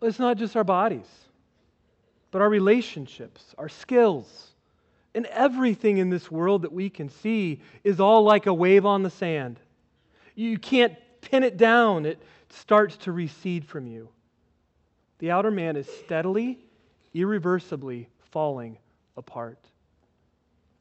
[0.00, 1.08] It's not just our bodies,
[2.30, 4.47] but our relationships, our skills,
[5.18, 9.02] and everything in this world that we can see is all like a wave on
[9.02, 9.58] the sand.
[10.36, 14.10] You can't pin it down, it starts to recede from you.
[15.18, 16.60] The outer man is steadily,
[17.14, 18.78] irreversibly falling
[19.16, 19.58] apart.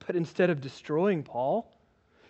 [0.06, 1.74] But instead of destroying Paul,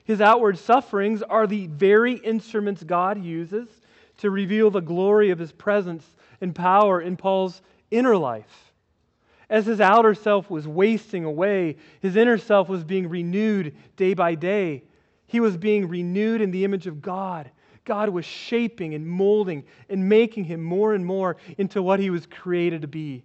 [0.05, 3.67] his outward sufferings are the very instruments God uses
[4.19, 6.05] to reveal the glory of his presence
[6.39, 7.61] and power in Paul's
[7.91, 8.66] inner life.
[9.49, 14.35] As his outer self was wasting away, his inner self was being renewed day by
[14.35, 14.83] day.
[15.25, 17.49] He was being renewed in the image of God
[17.87, 22.25] God was shaping and molding and making him more and more into what he was
[22.27, 23.23] created to be,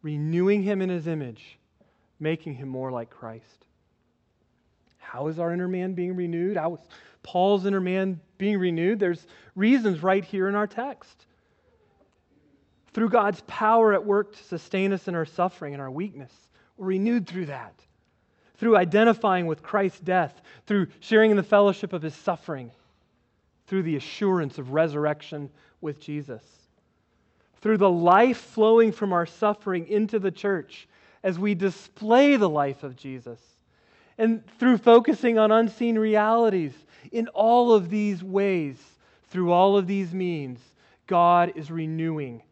[0.00, 1.58] renewing him in his image,
[2.18, 3.66] making him more like Christ.
[4.96, 6.56] How is our inner man being renewed?
[6.56, 6.80] How is
[7.22, 8.98] Paul's inner man being renewed?
[8.98, 11.26] There's reasons right here in our text.
[12.92, 16.32] Through God's power at work to sustain us in our suffering and our weakness.
[16.76, 17.74] We're renewed through that.
[18.56, 22.70] Through identifying with Christ's death, through sharing in the fellowship of his suffering,
[23.66, 26.42] through the assurance of resurrection with Jesus.
[27.60, 30.86] Through the life flowing from our suffering into the church
[31.22, 33.40] as we display the life of Jesus.
[34.18, 36.72] And through focusing on unseen realities
[37.10, 38.76] in all of these ways,
[39.30, 40.60] through all of these means,
[41.06, 42.42] God is renewing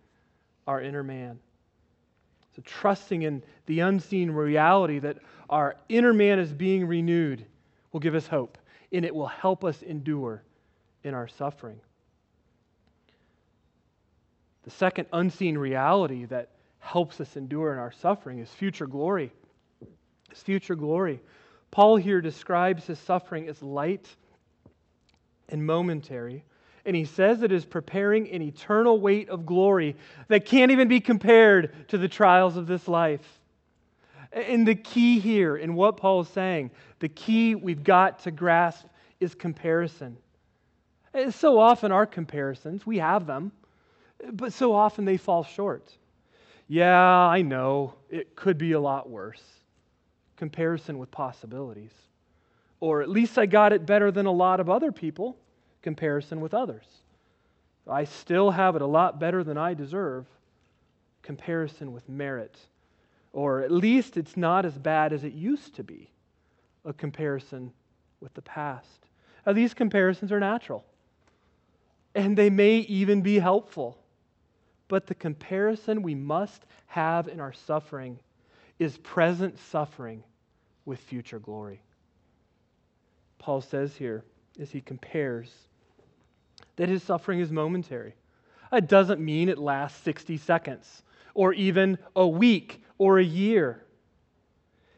[0.71, 1.41] our inner man.
[2.55, 5.19] So, trusting in the unseen reality that
[5.49, 7.45] our inner man is being renewed
[7.91, 8.57] will give us hope,
[8.93, 10.45] and it will help us endure
[11.03, 11.81] in our suffering.
[14.63, 19.33] The second unseen reality that helps us endure in our suffering is future glory.
[20.31, 21.21] It's future glory.
[21.73, 24.07] Paul here describes his suffering as light
[25.49, 26.45] and momentary,
[26.85, 29.97] and he says it is preparing an eternal weight of glory
[30.29, 33.41] that can't even be compared to the trials of this life.
[34.33, 36.71] And the key here in what Paul is saying,
[37.01, 38.87] the key we've got to grasp
[39.19, 40.17] is comparison.
[41.13, 43.51] And so often, our comparisons, we have them,
[44.33, 45.93] but so often they fall short.
[46.69, 49.43] Yeah, I know, it could be a lot worse.
[50.37, 51.91] Comparison with possibilities.
[52.79, 55.37] Or at least I got it better than a lot of other people
[55.83, 56.87] comparison with others.
[57.89, 60.27] I still have it a lot better than I deserve.
[61.23, 62.57] Comparison with merit.
[63.33, 66.11] Or at least it's not as bad as it used to be.
[66.85, 67.73] A comparison
[68.21, 69.07] with the past.
[69.47, 70.85] Now, these comparisons are natural,
[72.15, 73.99] and they may even be helpful.
[74.89, 78.19] But the comparison we must have in our suffering
[78.79, 80.23] is present suffering
[80.85, 81.83] with future glory.
[83.39, 84.25] Paul says here
[84.61, 85.51] as he compares
[86.81, 88.15] that his suffering is momentary.
[88.73, 91.03] It doesn't mean it lasts 60 seconds
[91.35, 93.85] or even a week or a year.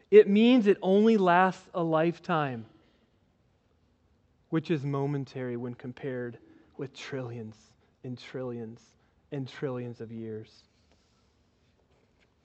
[0.09, 2.65] It means it only lasts a lifetime,
[4.47, 6.37] which is momentary when compared
[6.77, 7.57] with trillions
[8.05, 8.79] and trillions
[9.33, 10.63] and trillions of years.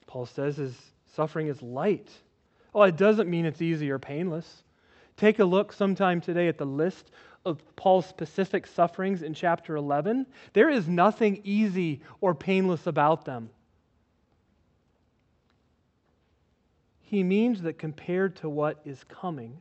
[0.05, 0.75] Paul says his
[1.15, 2.09] suffering is light.
[2.75, 4.63] Oh, it doesn't mean it's easy or painless.
[5.15, 7.11] Take a look sometime today at the list
[7.45, 13.49] of Paul's specific sufferings in chapter 11, there is nothing easy or painless about them.
[17.01, 19.57] He means that compared to what is coming,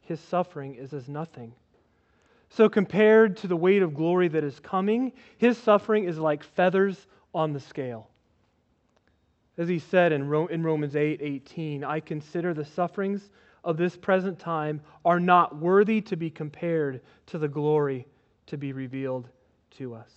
[0.00, 1.52] his suffering is as nothing.
[2.48, 7.06] So, compared to the weight of glory that is coming, his suffering is like feathers
[7.34, 8.08] on the scale.
[9.58, 13.30] As he said in, Romans 8 18, I consider the sufferings
[13.64, 18.06] of this present time are not worthy to be compared to the glory
[18.46, 19.28] to be revealed
[19.78, 20.10] to us.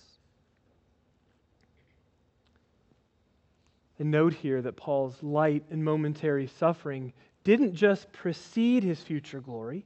[3.98, 9.84] And note here that Paul's light and momentary suffering didn't just precede his future glory,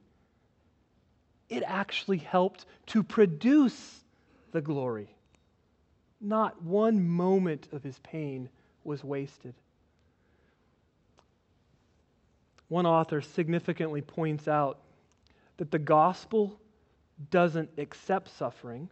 [1.48, 4.00] it actually helped to produce
[4.52, 5.14] the glory.
[6.20, 8.48] Not one moment of his pain
[8.84, 9.54] was wasted.
[12.72, 14.78] One author significantly points out
[15.58, 16.58] that the gospel
[17.30, 18.88] doesn't accept suffering,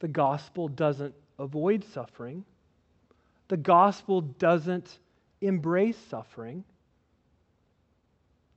[0.00, 2.44] the gospel doesn't avoid suffering,
[3.46, 4.98] the gospel doesn't
[5.42, 6.64] embrace suffering.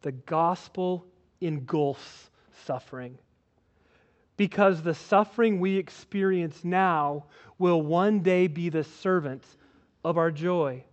[0.01, 1.05] The gospel
[1.39, 2.31] engulfs
[2.63, 3.15] suffering.
[4.37, 7.25] Because the suffering we experience now
[7.59, 9.43] will one day be the servant
[10.03, 10.83] of our joy.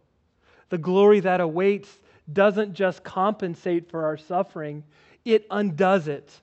[0.68, 1.88] The glory that awaits
[2.30, 4.84] doesn't just compensate for our suffering,
[5.24, 6.40] it undoes it.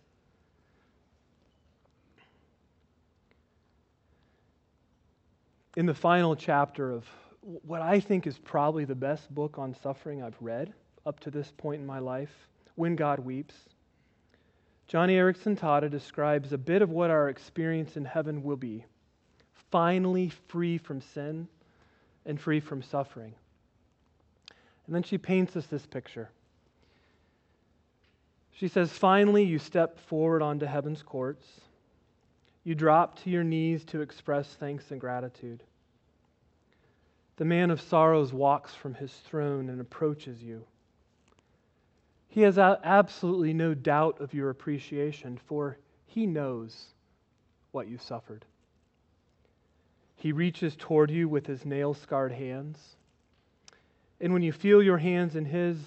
[5.78, 7.06] In the final chapter of
[7.42, 10.74] what I think is probably the best book on suffering I've read
[11.06, 13.56] up to this point in my life, When God Weeps,
[14.92, 18.86] Joni Eareckson Tada describes a bit of what our experience in heaven will be
[19.72, 21.48] finally free from sin
[22.26, 23.34] and free from suffering.
[24.90, 26.32] And then she paints us this picture.
[28.50, 31.46] She says, Finally, you step forward onto heaven's courts.
[32.64, 35.62] You drop to your knees to express thanks and gratitude.
[37.38, 40.66] The man of sorrows walks from his throne and approaches you.
[42.28, 45.78] He has absolutely no doubt of your appreciation, for
[46.08, 46.96] he knows
[47.74, 48.44] what you suffered.
[50.16, 52.96] He reaches toward you with his nail scarred hands
[54.22, 55.78] and when you feel your hands in His,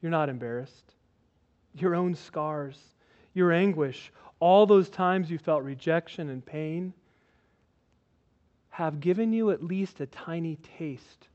[0.00, 0.92] you're not embarrassed.
[1.74, 2.78] Your own scars,
[3.34, 6.92] your anguish, all those times you felt rejection and pain
[8.70, 11.28] have given you at least a tiny taste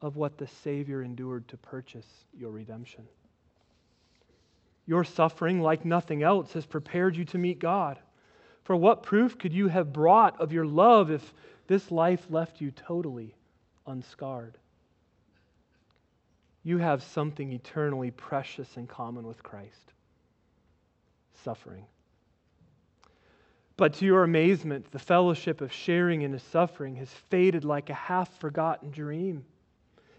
[0.00, 2.06] of what the Savior endured to purchase
[2.38, 3.04] your redemption.
[4.86, 7.98] Your suffering, like nothing else, has prepared you to meet God.
[8.62, 11.34] For what proof could you have brought of your love if
[11.66, 13.34] this life left you totally
[13.86, 14.56] unscarred?
[16.66, 19.92] You have something eternally precious in common with Christ
[21.44, 21.84] suffering.
[23.76, 27.94] But to your amazement, the fellowship of sharing in his suffering has faded like a
[27.94, 29.44] half forgotten dream.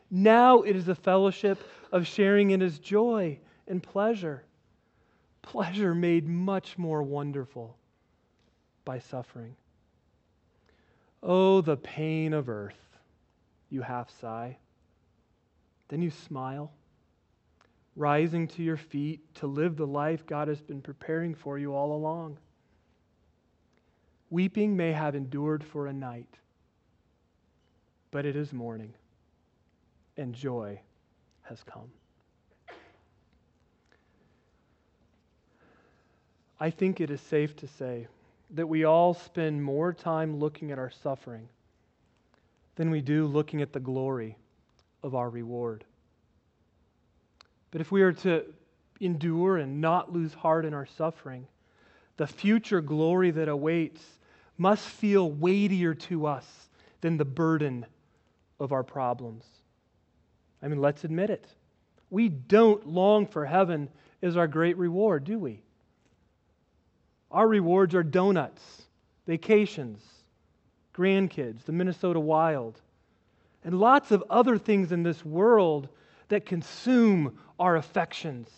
[0.09, 4.45] Now it is a fellowship of sharing in his joy and pleasure.
[5.41, 7.75] Pleasure made much more wonderful
[8.85, 9.57] by suffering.
[11.21, 12.79] Oh, the pain of earth,
[13.69, 14.55] you half sigh.
[15.89, 16.71] Then you smile,
[17.95, 21.93] rising to your feet to live the life God has been preparing for you all
[21.93, 22.37] along.
[24.29, 26.39] Weeping may have endured for a night,
[28.11, 28.93] but it is morning
[30.17, 30.81] and joy
[31.43, 31.89] has come.
[36.59, 38.07] I think it is safe to say
[38.51, 41.47] that we all spend more time looking at our suffering
[42.75, 44.37] than we do looking at the glory
[45.03, 45.83] of our reward.
[47.71, 48.45] But if we are to
[48.99, 51.47] endure and not lose heart in our suffering,
[52.17, 54.01] the future glory that awaits
[54.57, 56.45] must feel weightier to us
[57.01, 57.85] than the burden
[58.59, 59.45] of our problems.
[60.61, 61.45] I mean, let's admit it.
[62.09, 63.89] We don't long for heaven
[64.21, 65.61] as our great reward, do we?
[67.29, 68.83] Our rewards are donuts,
[69.27, 70.01] vacations,
[70.95, 72.81] grandkids, the Minnesota Wild,
[73.63, 75.89] and lots of other things in this world
[76.29, 78.49] that consume our affections.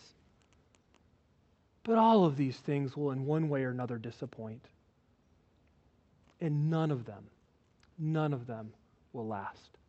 [1.83, 4.65] But all of these things will, in one way or another, disappoint.
[6.41, 7.23] And none of them,
[7.97, 8.73] none of them
[9.13, 9.79] will last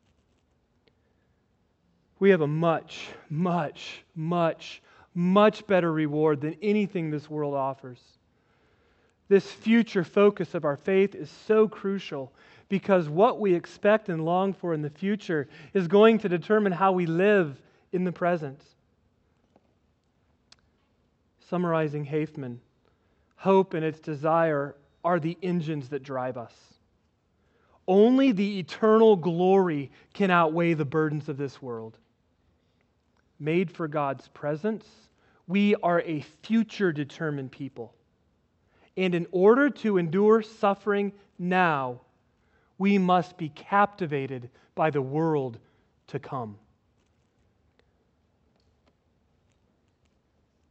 [2.20, 4.82] we have a much, much, much,
[5.14, 7.98] much better reward than anything this world offers.
[9.28, 12.32] This future focus of our faith is so crucial
[12.70, 16.92] because what we expect and long for in the future is going to determine how
[16.92, 17.60] we live
[17.92, 18.62] in the present.
[21.50, 22.60] Summarizing Hafemann,
[23.36, 26.54] hope and its desire are the engines that drive us.
[27.86, 31.98] Only the eternal glory can outweigh the burdens of this world
[33.40, 34.86] made for God's presence,
[35.48, 37.94] we are a future determined people.
[38.96, 42.02] And in order to endure suffering now,
[42.80, 45.58] we must be captivated by the world
[46.06, 46.56] to come.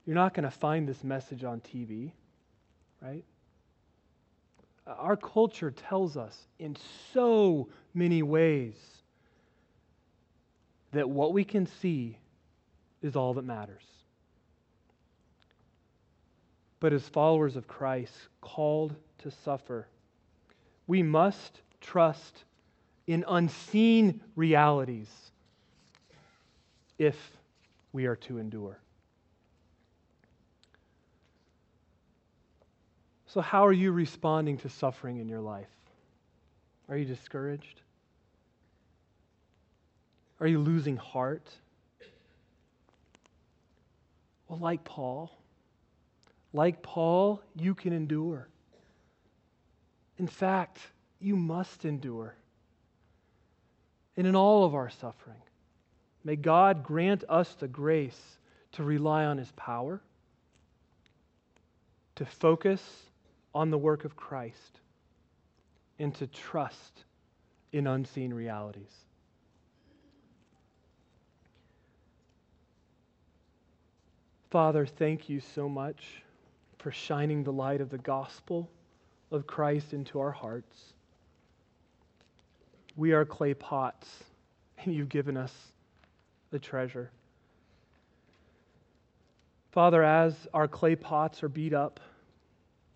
[0.07, 2.11] You're not going to find this message on TV,
[2.99, 3.23] right?
[4.87, 6.75] Our culture tells us in
[7.13, 8.73] so many ways
[10.93, 12.17] that what we can see
[13.03, 13.83] is all that matters.
[16.79, 19.87] But as followers of Christ, called to suffer,
[20.87, 22.43] we must trust
[23.07, 25.09] in unseen realities
[26.97, 27.15] if
[27.91, 28.77] we are to endure.
[33.27, 35.69] So, how are you responding to suffering in your life?
[36.87, 37.81] Are you discouraged?
[40.39, 41.47] Are you losing heart?
[44.47, 45.31] Well, like Paul,
[46.53, 48.47] like Paul, you can endure.
[50.17, 50.79] In fact,
[51.19, 52.35] you must endure.
[54.17, 55.41] And in all of our suffering,
[56.23, 58.19] may God grant us the grace
[58.73, 60.01] to rely on His power,
[62.15, 62.81] to focus
[63.53, 64.79] on the work of Christ,
[65.97, 67.03] and to trust
[67.71, 68.91] in unseen realities.
[74.49, 76.23] Father, thank you so much
[76.79, 78.69] for shining the light of the gospel
[79.31, 80.93] of Christ into our hearts.
[82.99, 84.09] We are clay pots,
[84.83, 85.53] and you've given us
[86.51, 87.09] the treasure.
[89.71, 92.01] Father, as our clay pots are beat up,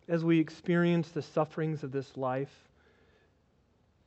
[0.10, 2.52] as we experience the sufferings of this life,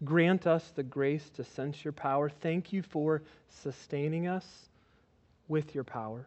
[0.04, 2.28] grant us the grace to sense your power.
[2.28, 4.44] Thank you for sustaining us
[5.48, 6.26] with your power.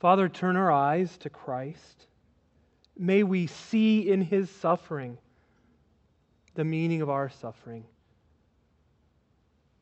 [0.00, 2.06] Father, turn our eyes to Christ.
[2.98, 5.18] May we see in his suffering
[6.56, 7.84] the meaning of our suffering.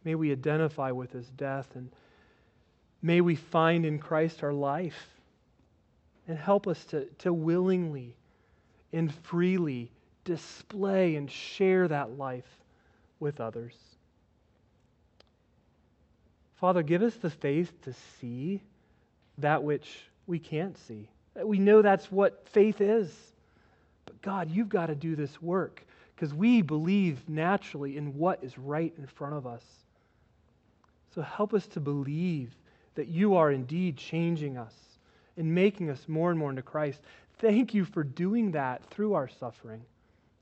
[0.05, 1.91] May we identify with his death and
[3.01, 5.09] may we find in Christ our life
[6.29, 8.17] and help us to, to willingly
[8.93, 9.91] and freely
[10.25, 12.59] display and share that life
[13.21, 13.75] with others.
[16.57, 18.61] Father, give us the faith to see
[19.39, 21.09] that which we can't see.
[21.43, 23.13] We know that's what faith is.
[24.07, 25.85] But God, you've got to do this work
[26.25, 29.63] because we believe naturally in what is right in front of us.
[31.15, 32.57] So help us to believe
[32.95, 34.73] that you are indeed changing us
[35.37, 37.03] and making us more and more into Christ.
[37.41, 39.83] Thank you for doing that through our suffering.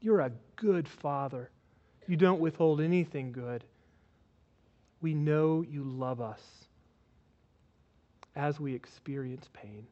[0.01, 1.51] You're a good Father.
[2.07, 3.64] You don't withhold anything good.
[5.01, 6.43] We know you love us
[8.37, 9.85] as we experience pain.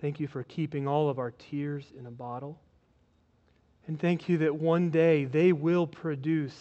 [0.00, 2.58] Thank you for keeping all of our tears in a bottle.
[3.86, 6.54] And thank you that one day they will produce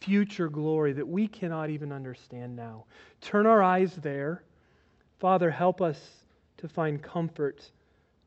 [0.00, 2.84] future glory that we cannot even understand now.
[3.20, 4.42] Turn our eyes there.
[5.18, 5.98] Father, help us
[6.58, 7.70] to find comfort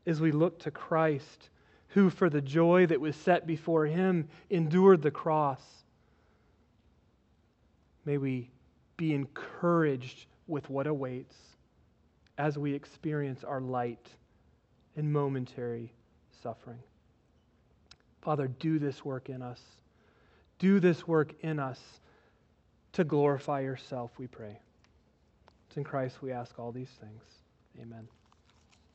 [0.06, 1.50] as we look to Christ,
[1.88, 5.62] who, for the joy that was set before him, endured the cross.
[8.04, 8.50] May we
[8.96, 11.36] be encouraged with what awaits
[12.38, 14.08] as we experience our light
[14.96, 15.92] and momentary
[16.42, 16.78] suffering.
[18.20, 19.60] Father, do this work in us.
[20.58, 21.80] Do this work in us
[22.92, 24.58] to glorify yourself, we pray.
[25.68, 27.22] It's in Christ we ask all these things.
[27.80, 28.08] Amen.